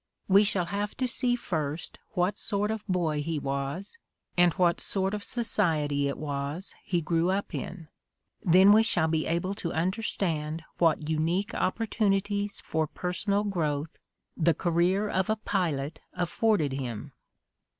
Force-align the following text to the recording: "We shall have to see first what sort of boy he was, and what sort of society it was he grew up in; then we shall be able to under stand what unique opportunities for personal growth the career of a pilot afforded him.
"We 0.27 0.43
shall 0.43 0.65
have 0.65 0.97
to 0.97 1.07
see 1.07 1.35
first 1.35 1.99
what 2.13 2.39
sort 2.39 2.71
of 2.71 2.83
boy 2.87 3.21
he 3.21 3.37
was, 3.37 3.99
and 4.35 4.51
what 4.53 4.81
sort 4.81 5.13
of 5.13 5.23
society 5.23 6.07
it 6.07 6.17
was 6.17 6.73
he 6.83 7.01
grew 7.01 7.29
up 7.29 7.53
in; 7.53 7.87
then 8.41 8.71
we 8.71 8.81
shall 8.81 9.07
be 9.07 9.27
able 9.27 9.53
to 9.53 9.71
under 9.73 10.01
stand 10.01 10.63
what 10.79 11.07
unique 11.07 11.53
opportunities 11.53 12.61
for 12.61 12.87
personal 12.87 13.43
growth 13.43 13.99
the 14.35 14.55
career 14.55 15.07
of 15.07 15.29
a 15.29 15.35
pilot 15.35 15.99
afforded 16.13 16.71
him. 16.73 17.11